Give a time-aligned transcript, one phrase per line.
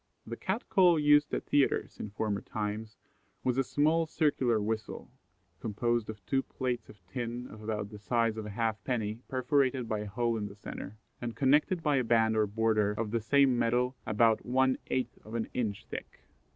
[0.25, 2.97] The Cat call used at theatres in former times
[3.43, 5.11] was a small circular whistle,
[5.59, 9.87] composed of two plates of tin of about the size of a half penny perforated
[9.87, 13.21] by a hole in the centre, and connected by a band or border of the
[13.21, 16.21] same metal about one eighth of an inch thick.